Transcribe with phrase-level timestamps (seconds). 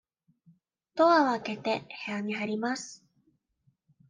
[0.95, 3.05] ドアを開けて、部屋に入ります。